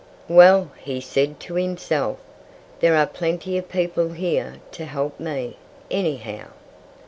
"Well!" 0.27 0.71
he 0.83 0.99
said 0.99 1.39
to 1.41 1.53
himself, 1.53 2.17
"there 2.79 2.95
are 2.95 3.05
plenty 3.05 3.55
of 3.59 3.69
people 3.69 4.13
here 4.13 4.55
to 4.71 4.85
help 4.85 5.19
me, 5.19 5.57
anyhow." 5.91 6.45